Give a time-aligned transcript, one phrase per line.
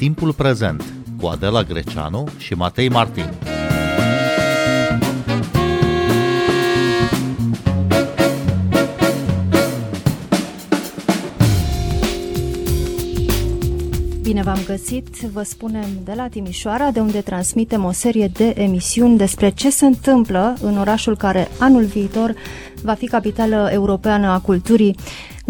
[0.00, 0.84] Timpul prezent
[1.20, 3.24] cu Adela Greceanu și Matei Martin.
[14.22, 19.16] Bine v-am găsit, vă spunem de la Timișoara, de unde transmitem o serie de emisiuni
[19.16, 22.34] despre ce se întâmplă în orașul care anul viitor
[22.82, 24.96] va fi capitală europeană a culturii.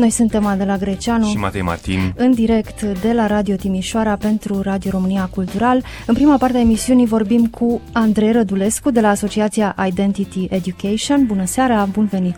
[0.01, 4.91] Noi suntem Adela Greceanu și Matei Martin în direct de la Radio Timișoara pentru Radio
[4.91, 5.85] România Cultural.
[6.07, 11.27] În prima parte a emisiunii vorbim cu Andrei Rădulescu de la Asociația Identity Education.
[11.27, 12.37] Bună seara, bun venit!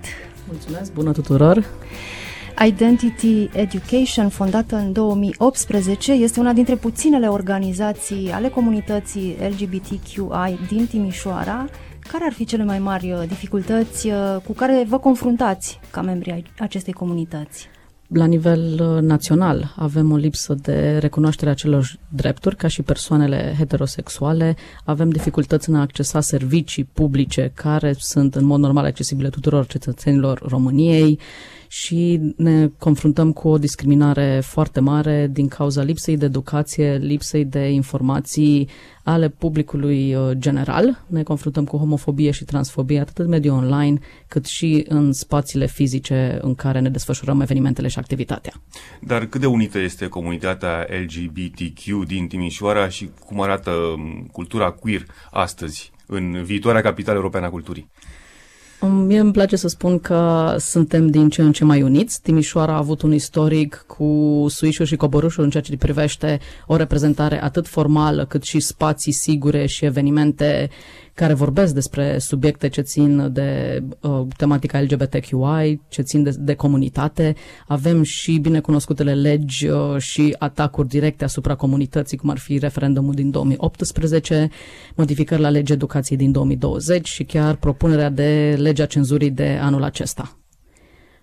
[0.49, 1.65] Mulțumesc, bună tuturor!
[2.67, 11.67] Identity Education, fondată în 2018, este una dintre puținele organizații ale comunității LGBTQI din Timișoara.
[12.09, 16.31] Care ar fi cele mai mari uh, dificultăți uh, cu care vă confruntați ca membri
[16.31, 17.69] ai acestei comunități?
[18.07, 23.55] La nivel uh, național avem o lipsă de recunoaștere a celor drepturi ca și persoanele
[23.59, 29.67] heterosexuale, avem dificultăți în a accesa servicii publice care sunt în mod normal accesibile tuturor
[29.67, 31.19] cetățenilor României
[31.75, 37.71] și ne confruntăm cu o discriminare foarte mare din cauza lipsei de educație, lipsei de
[37.71, 38.69] informații
[39.03, 41.05] ale publicului uh, general.
[41.07, 43.99] Ne confruntăm cu homofobie și transfobie atât în mediul online
[44.29, 48.53] cât și în spațiile fizice în care ne desfășurăm evenimentele și activitatea.
[49.01, 55.07] Dar cât de unită este comunitatea LGBTQ din Timișoara și cum arată um, cultura queer
[55.31, 57.91] astăzi în viitoarea capitală europeană a culturii?
[59.13, 62.21] Mie îmi place să spun că suntem din ce în ce mai uniți.
[62.23, 67.43] Timișoara a avut un istoric cu suișuri și coborușuri în ceea ce privește o reprezentare
[67.43, 70.71] atât formală cât și spații sigure și evenimente
[71.15, 77.35] care vorbesc despre subiecte ce țin de uh, tematica LGBTQI, ce țin de, de comunitate.
[77.67, 83.31] Avem și binecunoscutele legi uh, și atacuri directe asupra comunității, cum ar fi referendumul din
[83.31, 84.49] 2018,
[84.95, 90.37] modificări la legea educației din 2020 și chiar propunerea de legea cenzurii de anul acesta.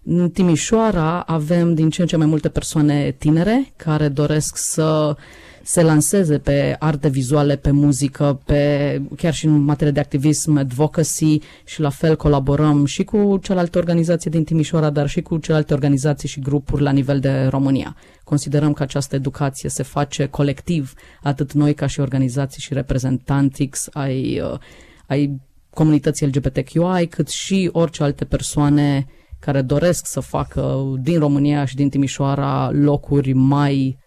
[0.04, 5.16] În Timișoara avem din ce în ce mai multe persoane tinere care doresc să
[5.64, 11.40] se lanseze pe arte vizuale, pe muzică, pe chiar și în materie de activism, advocacy
[11.66, 16.28] și la fel colaborăm și cu celelalte organizații din Timișoara, dar și cu celelalte organizații
[16.28, 17.96] și grupuri la nivel de România.
[18.24, 20.94] Considerăm că această educație se face colectiv,
[21.24, 24.60] atât noi ca și organizații și reprezentanți ai, uh,
[25.08, 25.40] ai
[25.70, 29.08] comunității LGBTQI, cât și orice alte persoane
[29.40, 33.98] care doresc să facă din România și din Timișoara locuri mai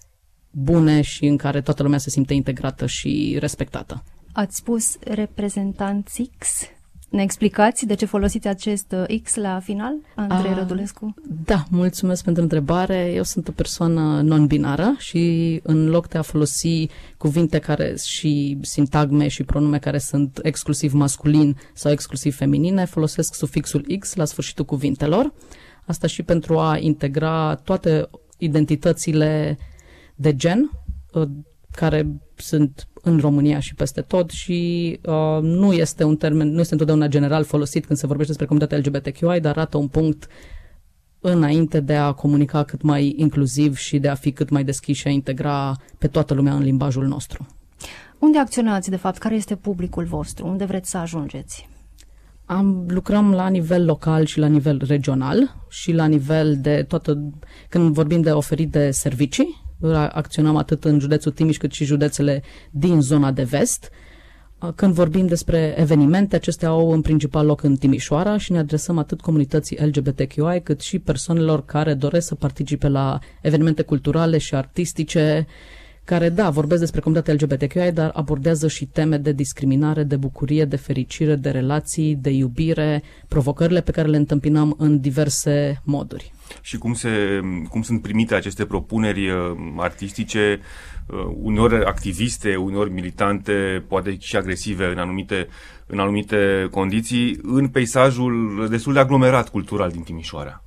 [0.51, 4.03] bune și în care toată lumea se simte integrată și respectată.
[4.33, 6.49] Ați spus reprezentanți X?
[7.13, 11.15] Ne explicați de ce folosiți acest uh, X la final, Andrei Rădulescu?
[11.45, 13.13] Da, mulțumesc pentru întrebare.
[13.15, 16.87] Eu sunt o persoană non-binară și în loc de a folosi
[17.17, 23.87] cuvinte care și sintagme și pronume care sunt exclusiv masculin sau exclusiv feminine, folosesc sufixul
[23.99, 25.33] X la sfârșitul cuvintelor.
[25.87, 28.09] Asta și pentru a integra toate
[28.39, 29.59] identitățile
[30.15, 30.71] de gen
[31.13, 31.29] uh,
[31.75, 32.07] care
[32.37, 37.07] sunt în România și peste tot și uh, nu este un termen, nu este întotdeauna
[37.07, 40.27] general folosit când se vorbește despre comunitatea LGBTQI, dar arată un punct
[41.21, 45.07] înainte de a comunica cât mai inclusiv și de a fi cât mai deschis și
[45.07, 47.47] a integra pe toată lumea în limbajul nostru.
[48.19, 49.19] Unde acționați, de fapt?
[49.19, 50.47] Care este publicul vostru?
[50.47, 51.69] Unde vreți să ajungeți?
[52.45, 57.33] Am, lucrăm la nivel local și la nivel regional și la nivel de toată,
[57.69, 59.62] când vorbim de oferit de servicii,
[60.13, 63.91] acționăm atât în județul Timiș cât și județele din zona de vest.
[64.75, 69.21] Când vorbim despre evenimente, acestea au în principal loc în Timișoara și ne adresăm atât
[69.21, 75.47] comunității LGBTQI cât și persoanelor care doresc să participe la evenimente culturale și artistice
[76.05, 80.77] care, da, vorbesc despre comunitatea LGBTQI, dar abordează și teme de discriminare, de bucurie, de
[80.77, 86.33] fericire, de relații, de iubire, provocările pe care le întâmpinăm în diverse moduri.
[86.61, 89.37] Și cum, se, cum sunt primite aceste propuneri uh,
[89.77, 90.61] artistice,
[91.07, 95.49] uh, uneori activiste, uneori militante, poate și agresive în anumite,
[95.87, 100.63] în anumite condiții, în peisajul destul de aglomerat cultural din Timișoara?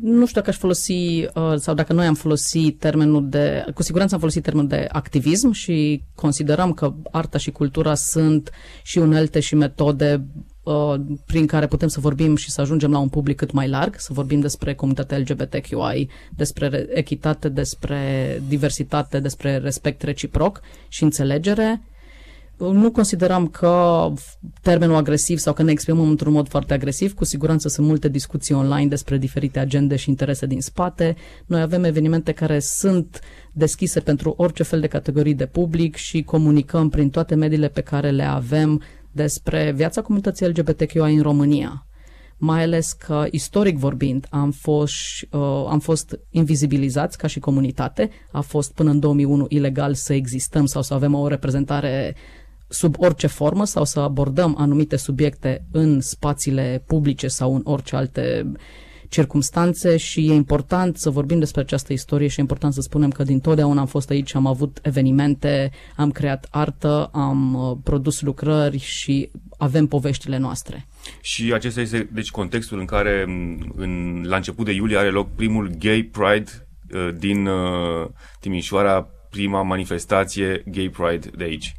[0.00, 4.14] nu știu dacă aș folosi, uh, sau dacă noi am folosit termenul de, cu siguranță
[4.14, 8.50] am folosit termenul de activism și considerăm că arta și cultura sunt
[8.82, 10.26] și unelte și metode
[10.70, 13.94] uh, prin care putem să vorbim și să ajungem la un public cât mai larg,
[13.98, 17.98] să vorbim despre comunitatea LGBTQI, despre echitate, despre
[18.48, 21.80] diversitate, despre respect reciproc și înțelegere
[22.68, 24.06] nu consideram că
[24.62, 27.14] termenul agresiv sau că ne exprimăm într-un mod foarte agresiv.
[27.14, 31.16] Cu siguranță sunt multe discuții online despre diferite agende și interese din spate.
[31.46, 33.20] Noi avem evenimente care sunt
[33.52, 38.10] deschise pentru orice fel de categorii de public și comunicăm prin toate mediile pe care
[38.10, 38.82] le avem
[39.12, 41.84] despre viața comunității LGBTQI în România
[42.42, 44.96] mai ales că, istoric vorbind, am fost,
[45.30, 48.10] uh, am fost invizibilizați ca și comunitate.
[48.30, 52.16] A fost până în 2001 ilegal să existăm sau să avem o reprezentare
[52.68, 58.52] sub orice formă sau să abordăm anumite subiecte în spațiile publice sau în orice alte
[59.10, 63.22] circumstanțe și e important să vorbim despre această istorie și e important să spunem că
[63.22, 68.78] din totdeauna am fost aici, am avut evenimente, am creat artă, am uh, produs lucrări
[68.78, 70.86] și avem poveștile noastre.
[71.20, 73.22] Și acesta este deci contextul în care
[73.76, 76.50] în, la început de iulie are loc primul Gay Pride
[76.94, 78.08] uh, din uh,
[78.40, 81.74] Timișoara, prima manifestație Gay Pride de aici.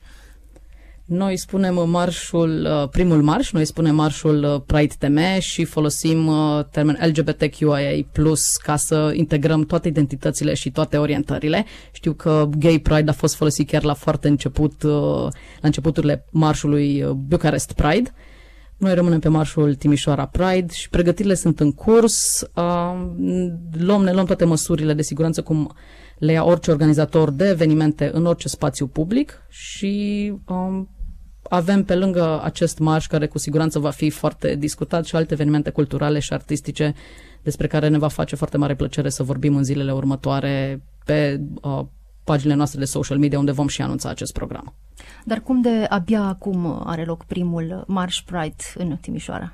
[1.06, 6.66] Noi spunem marșul, uh, primul marș, noi spunem marșul uh, Pride TM și folosim uh,
[6.72, 8.06] termen LGBTQIA+,
[8.64, 11.66] ca să integrăm toate identitățile și toate orientările.
[11.92, 15.30] Știu că Gay Pride a fost folosit chiar la foarte început, la
[15.62, 18.14] începuturile marșului Bucharest Pride.
[18.78, 22.44] Noi rămânem pe marșul Timișoara Pride și pregătirile sunt în curs.
[23.72, 25.76] Luăm, ne luăm toate măsurile de siguranță cum
[26.22, 30.90] le ia orice organizator de evenimente în orice spațiu public și um,
[31.50, 35.70] avem pe lângă acest marș, care cu siguranță va fi foarte discutat, și alte evenimente
[35.70, 36.94] culturale și artistice
[37.44, 41.80] despre care ne va face foarte mare plăcere să vorbim în zilele următoare pe uh,
[42.24, 44.74] paginile noastre de social media, unde vom și anunța acest program.
[45.26, 49.54] Dar cum de abia acum are loc primul March Pride în Timișoara?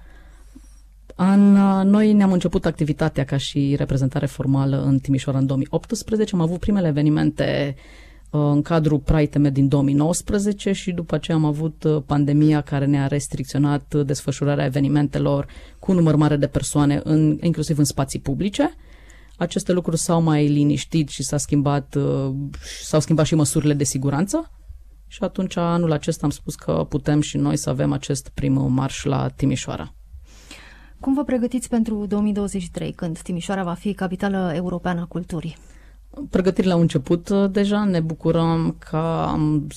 [1.19, 1.51] An,
[1.89, 6.35] noi ne-am început activitatea ca și reprezentare formală în Timișoara în 2018.
[6.35, 7.75] Am avut primele evenimente
[8.29, 13.07] uh, în cadrul Pride din 2019 și după aceea am avut uh, pandemia care ne-a
[13.07, 15.47] restricționat desfășurarea evenimentelor
[15.79, 18.75] cu un număr mare de persoane, în, inclusiv în spații publice.
[19.37, 22.33] Aceste lucruri s-au mai liniștit și s-a schimbat, uh,
[22.81, 24.51] s-au schimbat și măsurile de siguranță.
[25.07, 29.03] Și atunci anul acesta am spus că putem și noi să avem acest prim marș
[29.03, 29.96] la Timișoara.
[30.99, 35.57] Cum vă pregătiți pentru 2023, când Timișoara va fi capitală europeană a culturii?
[36.29, 38.97] Pregătirile au început uh, deja, ne bucurăm că
[39.27, 39.67] am,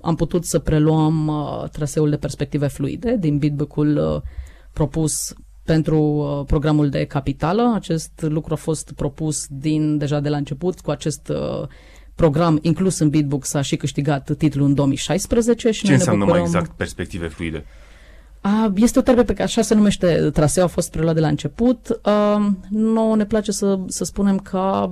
[0.00, 4.22] am putut să preluăm uh, traseul de perspective fluide din bitbook-ul uh,
[4.72, 5.34] propus
[5.64, 7.72] pentru uh, programul de capitală.
[7.74, 11.68] Acest lucru a fost propus din deja de la început cu acest uh,
[12.14, 16.70] program inclus în Bitbook s-a și câștigat titlul în 2016 și Ce înseamnă mai exact
[16.70, 17.64] perspective fluide?
[18.74, 22.00] Este o terapie pe care așa se numește traseu, a fost preluat de la început.
[22.68, 24.90] Nu ne place să, să spunem că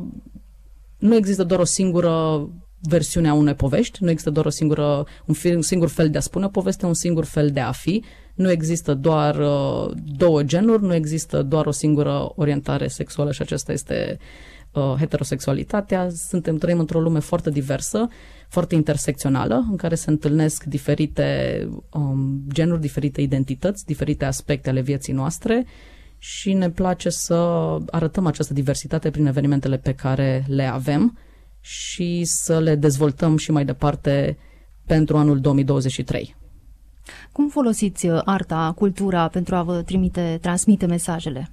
[0.98, 2.48] nu există doar o singură
[2.80, 6.20] versiune a unei povești, nu există doar o singură, un, un singur fel de a
[6.20, 8.04] spune o poveste, un singur fel de a fi,
[8.34, 13.72] nu există doar uh, două genuri, nu există doar o singură orientare sexuală și acesta
[13.72, 14.18] este
[14.72, 16.08] uh, heterosexualitatea.
[16.10, 18.08] Suntem, trăim într-o lume foarte diversă
[18.52, 25.12] foarte intersecțională, în care se întâlnesc diferite um, genuri, diferite identități, diferite aspecte ale vieții
[25.12, 25.66] noastre
[26.18, 27.34] și ne place să
[27.90, 31.18] arătăm această diversitate prin evenimentele pe care le avem
[31.60, 34.38] și să le dezvoltăm și mai departe
[34.86, 36.36] pentru anul 2023.
[37.32, 41.50] Cum folosiți arta, cultura pentru a vă trimite, transmite mesajele?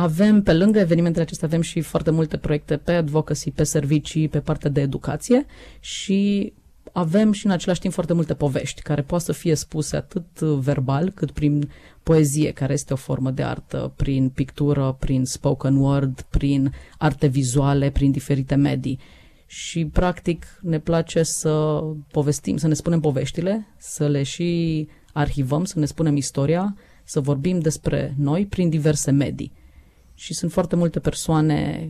[0.00, 4.40] Avem, pe lângă evenimentele acestea, avem și foarte multe proiecte pe advocacy, pe servicii, pe
[4.40, 5.46] partea de educație
[5.80, 6.52] și
[6.92, 11.10] avem și în același timp foarte multe povești care poate să fie spuse atât verbal
[11.10, 11.70] cât prin
[12.02, 17.90] poezie, care este o formă de artă, prin pictură, prin spoken word, prin arte vizuale,
[17.90, 18.98] prin diferite medii.
[19.46, 25.78] Și practic ne place să povestim, să ne spunem poveștile, să le și arhivăm, să
[25.78, 29.52] ne spunem istoria, să vorbim despre noi prin diverse medii
[30.18, 31.88] și sunt foarte multe persoane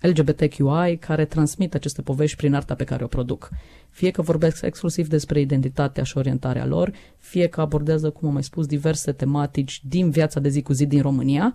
[0.00, 3.48] LGBTQI care transmit aceste povești prin arta pe care o produc.
[3.90, 8.42] Fie că vorbesc exclusiv despre identitatea și orientarea lor, fie că abordează, cum am mai
[8.42, 11.54] spus, diverse tematici din viața de zi cu zi din România,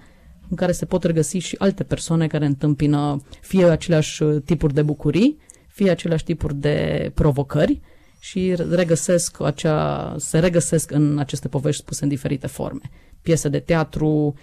[0.49, 5.37] în care se pot regăsi și alte persoane care întâmpină fie aceleași tipuri de bucurii,
[5.67, 7.81] fie aceleași tipuri de provocări
[8.19, 12.89] și regăsesc acea, se regăsesc în aceste povești spuse în diferite forme.
[13.21, 14.33] Piese de teatru,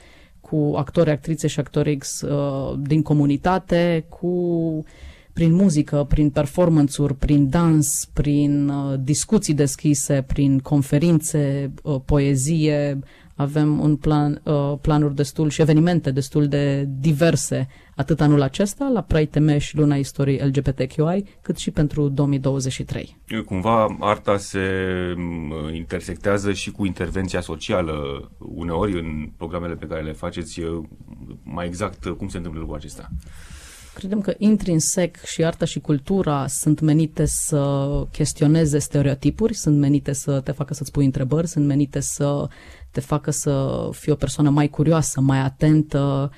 [0.48, 4.84] cu actori, actrițe și actori X uh, din comunitate, cu
[5.32, 12.98] prin muzică, prin performance-uri, prin dans, prin uh, discuții deschise, prin conferințe, uh, poezie,
[13.36, 19.02] avem un plan, uh, planuri destul și evenimente destul de diverse, atât anul acesta, la
[19.02, 23.16] Pride TM și Luna Istoriei LGBTQI, cât și pentru 2023.
[23.46, 24.60] Cumva arta se
[25.72, 27.94] intersectează și cu intervenția socială
[28.38, 30.60] uneori în programele pe care le faceți.
[31.42, 33.08] Mai exact, cum se întâmplă lucrul acesta?
[33.96, 40.40] Credem că intrinsec și arta și cultura sunt menite să chestioneze stereotipuri, sunt menite să
[40.40, 42.48] te facă să-ți pui întrebări, sunt menite să
[42.90, 46.30] te facă să fii o persoană mai curioasă, mai atentă,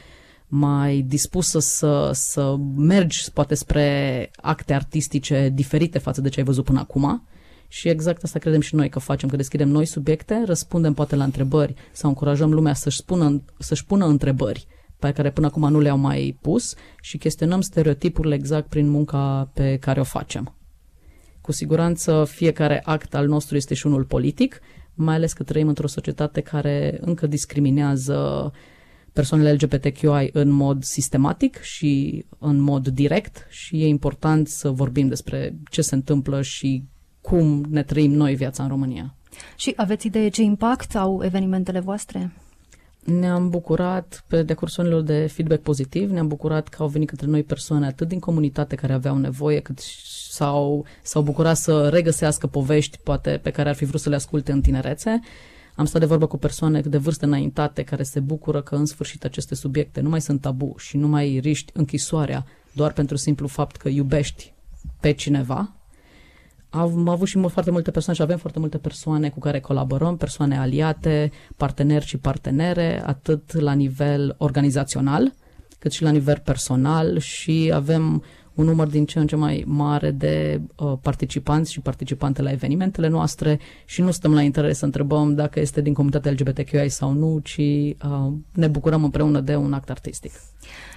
[0.47, 6.65] mai dispusă să, să mergi poate spre acte artistice diferite față de ce ai văzut
[6.65, 7.27] până acum.
[7.69, 11.25] Și exact asta credem și noi că facem, că deschidem noi subiecte, răspundem poate la
[11.25, 14.67] întrebări sau încurajăm lumea să-și, spună, să-și pună întrebări
[14.99, 19.76] pe care până acum nu le-au mai pus și chestionăm stereotipurile exact prin munca pe
[19.76, 20.55] care o facem.
[21.40, 24.61] Cu siguranță fiecare act al nostru este și unul politic,
[24.95, 28.52] mai ales că trăim într-o societate care încă discriminează
[29.12, 35.57] persoanele LGBTQI în mod sistematic și în mod direct și e important să vorbim despre
[35.71, 36.85] ce se întâmplă și
[37.21, 39.14] cum ne trăim noi viața în România.
[39.57, 42.33] Și aveți idee ce impact au evenimentele voastre?
[43.09, 47.87] Ne-am bucurat pe decursul de feedback pozitiv, ne-am bucurat că au venit către noi persoane
[47.87, 49.79] atât din comunitate care aveau nevoie, cât
[50.31, 54.53] sau s-au bucurat să regăsească povești poate pe care ar fi vrut să le asculte
[54.53, 55.21] în tinerețe.
[55.75, 59.25] Am stat de vorbă cu persoane de vârstă înaintate care se bucură că în sfârșit
[59.25, 63.77] aceste subiecte nu mai sunt tabu și nu mai riști închisoarea doar pentru simplu fapt
[63.77, 64.53] că iubești
[65.00, 65.78] pe cineva,
[66.71, 70.59] am avut și foarte multe persoane și avem foarte multe persoane cu care colaborăm, persoane
[70.59, 75.33] aliate, parteneri și partenere, atât la nivel organizațional,
[75.79, 78.23] cât și la nivel personal și avem
[78.55, 83.09] un număr din ce în ce mai mare de uh, participanți și participante la evenimentele
[83.09, 87.39] noastre și nu stăm la interes să întrebăm dacă este din comunitatea LGBTQI sau nu,
[87.39, 90.33] ci uh, ne bucurăm împreună de un act artistic.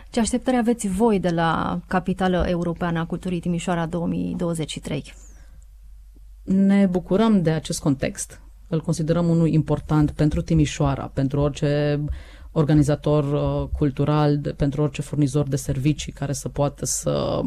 [0.09, 5.13] Ce așteptări aveți voi de la Capitală Europeană a Culturii Timișoara 2023?
[6.43, 8.41] Ne bucurăm de acest context.
[8.67, 12.03] Îl considerăm unul important pentru Timișoara, pentru orice
[12.51, 17.41] organizator uh, cultural, de, pentru orice furnizor de servicii care să poată să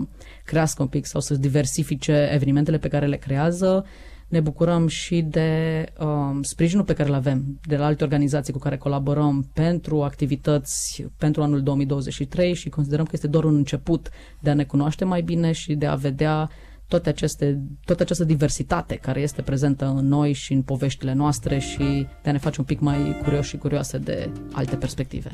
[0.45, 3.85] crească un pic sau să diversifice evenimentele pe care le creează.
[4.29, 8.59] Ne bucurăm și de um, sprijinul pe care îl avem de la alte organizații cu
[8.59, 14.09] care colaborăm pentru activități pentru anul 2023 și considerăm că este doar un început
[14.41, 16.51] de a ne cunoaște mai bine și de a vedea
[16.89, 22.07] toate aceste, toată această diversitate care este prezentă în noi și în poveștile noastre și
[22.23, 25.31] de a ne face un pic mai curioși și curioase de alte perspective.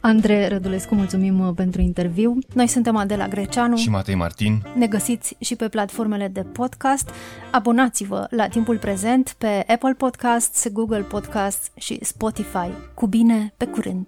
[0.00, 2.38] Andrei Rădulescu, mulțumim uh, pentru interviu.
[2.54, 4.62] Noi suntem Adela Greceanu și Matei Martin.
[4.76, 7.10] Ne găsiți și pe platformele de podcast.
[7.50, 12.70] Abonați-vă la timpul prezent pe Apple Podcasts, Google Podcasts și Spotify.
[12.94, 14.06] Cu bine, pe curând!